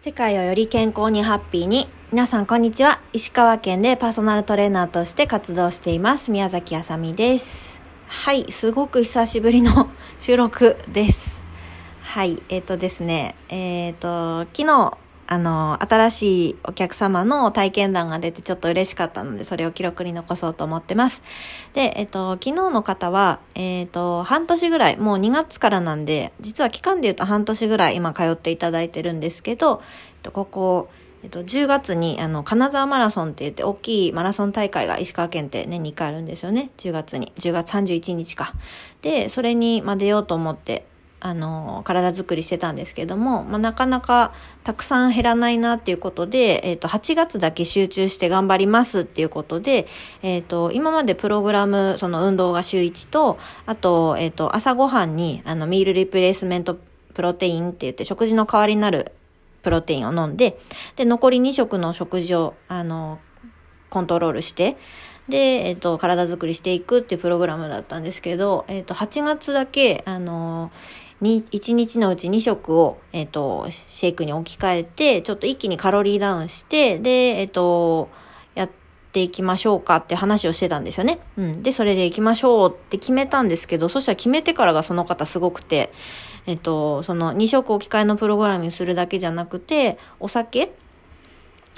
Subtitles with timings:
[0.00, 1.88] 世界をより健康にハッピーに。
[2.12, 3.00] 皆さんこんにちは。
[3.12, 6.30] 石川県でパーソナルトレーナーとして活動しています。
[6.30, 7.82] 宮崎あさみです。
[8.06, 9.90] はい、すごく久しぶりの
[10.20, 11.42] 収録です。
[12.00, 14.96] はい、えっ、ー、とですね、えっ、ー、と、昨日、
[15.30, 21.22] あの、新しいお客様の体験談が出てちょっと嬉しかったので、それを記録に残そうと思ってます。
[21.74, 30.88] で、えっと、昨日の方は、えっと、半年ぐらい、もう2月からなんで、実は期間で言うと半年ぐらい今通っていただいてるんですけど、えっとここ、
[31.22, 36.70] えっと、10月に、あの、金沢マラソンって言って、大きいマラソン大会が石川県って年に1回あるんですよね。
[36.78, 37.34] 10月に。
[37.36, 38.54] 10月31日か。
[39.02, 40.86] で、それに、まあ、出ようと思って、
[41.20, 44.32] あの、体作りしてたんですけども、まあ、なかなか
[44.62, 49.88] たくさん減らないなっていうことで、えっ、ー、と、8月だけ集中して頑張りますっていうことで、
[50.22, 56.78] えっ、ー、と、今までプログラム、その運動が週1と、あと、えっ、ー、と、朝ごはんに、あの、ミールリプレイスメント
[57.14, 59.12] プロテインって言って、食事の代わりになる
[59.62, 60.58] プロテインを飲んで、
[60.94, 63.18] で、残り2食の食事を、あの、
[63.90, 64.76] コントロールして、
[65.28, 70.70] で、えっ、と、体作りしていくっていうプログラムだったんですけど、えっ、と、8月だけ、あの、
[71.20, 78.08] 1日のうち2食を、えっ、ー、と、シェイクに置き換えて、ちょっと一気にカロリーダウンして、で、えっ、ー、と、
[78.54, 78.70] やっ
[79.12, 81.18] ていきましょうかって話をしてたんですよね。
[81.36, 81.62] うん。
[81.62, 85.92] で、それで行きましょうって決めたんですけど、そしたら決めてからがその方すごくて、
[86.46, 90.72] えっ、ー、と、その2食置き換えのプログラムにするだけじゃなくて、お酒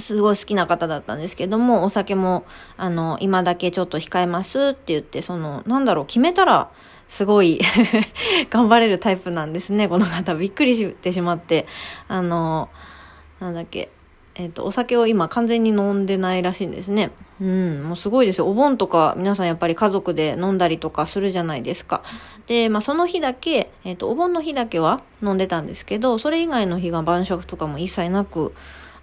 [0.00, 2.44] すごい好きな方だったんですけども、お酒も、
[2.76, 6.70] あの、今だけちょっと控えますって言って、その、なんだろう、決めたら、
[7.08, 7.60] すごい
[8.50, 10.34] 頑張れるタイプなんですね、この方。
[10.34, 11.66] びっくりしてしまって。
[12.08, 12.68] あの、
[13.40, 13.90] なんだっけ。
[14.36, 17.12] えっ、ー、と、お酒を今完全に飲んでないらしいんですね。
[17.40, 18.48] うん、もうすごいですよ。
[18.48, 22.02] お盆とか皆さんやっぱり家族で飲んだりとかするじゃないですか。
[22.46, 28.54] で、まあその日だけ、えっ、ー、と、お盆の日だけは飲んでたんですけど、それ以外の日が晩食とかも一切なく、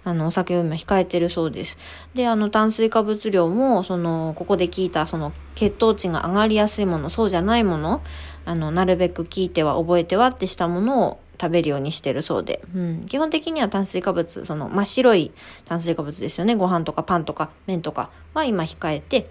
[0.04, 1.78] あの、お酒を今控えてるそうです。
[2.14, 8.02] で、あの、炭水化物量も、その、ここで聞いた、その、血糖値が上がりやすいもの、そうじゃないもの、
[8.44, 15.32] あの、なるべく聞いては覚えてはってしたものを食べるようにしてるそうで、うん、基本的には炭水化物、その、真っ白い
[15.64, 16.54] 炭水化物ですよね。
[16.56, 19.30] ご飯とかパンとか麺とかは今控えて、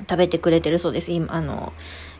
[0.00, 1.12] 食べてくれてるそうです。
[1.12, 1.72] 今、あの、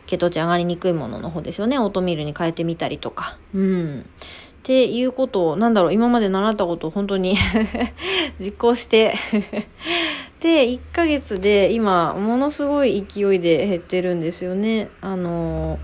[0.07, 1.77] 血糖値上がりにくいものの方ですよね。
[1.77, 3.37] オートミールに変えてみたりとか。
[3.53, 4.09] うん。
[4.67, 7.37] っていうことを、なんだろう、今まで習ったことを本当に
[8.37, 9.13] 実行して
[10.41, 14.89] で、1ヶ月で今、ものすごい勢いで減ってるんですよね。
[14.99, 15.79] あのー、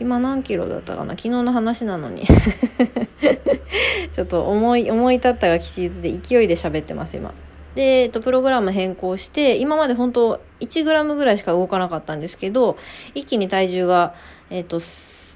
[0.00, 1.10] 今何キロだったかな？
[1.10, 2.26] 昨日の話なのに
[4.12, 7.32] ちょっと思い、思い立ったが吉日で勢いで喋ってます、今。
[7.76, 12.78] で、えっと、プログラム変更して、今まで本当1グラムぐらいしか動かなかったんですけど、
[13.14, 14.14] 一気に体重が、
[14.50, 14.80] えっと、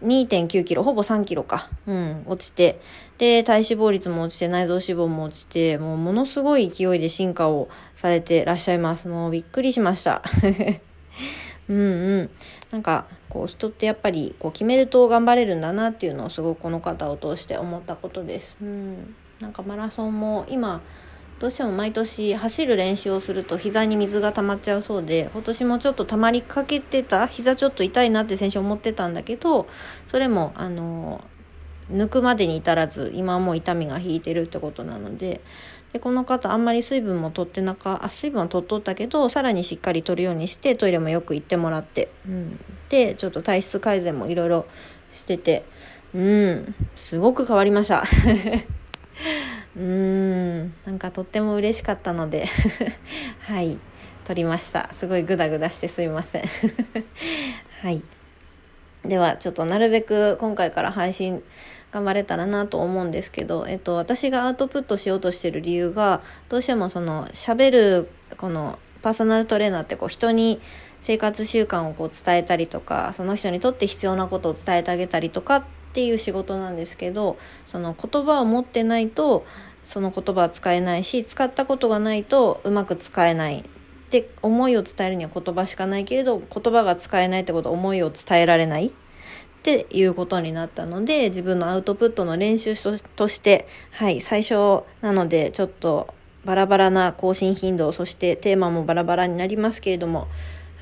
[0.04, 1.69] 2.9キロ、ほぼ3キロか。
[1.86, 2.81] うん、落ちて。
[3.19, 9.08] で、体脂肪率も落ちて、内臓脂肪も落ちて、もうものすごい勢いで進化をされてらっしゃいます。
[9.08, 10.22] もうびっくりしました。
[11.69, 12.31] うんうん。
[12.70, 18.56] なんか、こう人ってやっぱりこう決めると頑張れるんだなっていうのをすごくこの方を通して思ったことです。
[18.62, 19.14] うん。
[19.41, 20.81] なんかマラソンも今、
[21.38, 29.69] どうしても毎年走る練習をすると膝に水が溜まっちゃうそうで、今年もちょっと溜まりかけてた、膝ちょっと痛いなって先週思ってたんだけど、
[30.09, 31.22] それも、あの、
[31.93, 35.41] 抜くまでに至らず、今はもう痛みが引いてるってことなので、
[35.93, 42.60] で、この方あんまり水分も取ってなか、あ、水分は取っとったけど、さらにしっかり取るようにして、トイレもよく行ってもらって、うん。
[42.88, 44.66] で、ちょっと体質改善もいろいろ
[45.12, 45.65] してて、
[46.15, 48.05] うん、すごく変わりました。
[49.78, 50.75] うん。
[50.84, 52.47] なんかとっても嬉しかったので
[53.47, 53.78] はい。
[54.25, 54.91] 撮りました。
[54.93, 56.43] すごいグダグダしてすいません。
[57.81, 58.03] はい。
[59.05, 61.43] ではちょっとなるべく今回から配信
[61.93, 70.61] 頑張れたらなと思うんですけど、えっと、私がアウトプットしようとしてる理由がどうしてもその喋るこのパーソナルトレーナーってこう人に
[71.00, 79.47] 生活習慣をこう伝えたりとかその人にとって必要なことを伝えてあげたりとかっていう仕事なんですけどその言葉を持ってないと
[79.88, 83.61] その言葉は使えないし使ったことがないとうまく使えない。
[83.61, 88.87] って思いを伝えるには言葉しかないけれど言葉が使えないってこと思いを伝えられない。
[88.88, 88.90] っ
[89.62, 92.75] ていうことになったので自分のアウトプットの練習
[93.17, 96.14] としてはい最初なのでちょっと
[96.44, 100.29] バラバラな更新頻度そしてテーマもバラバラになりますけれども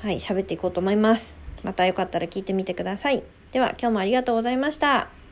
[0.01, 1.37] はい喋っていこうと思います。
[1.63, 3.23] またよかったら聞いてみてください。
[3.51, 5.26] では今日もありがとうございました。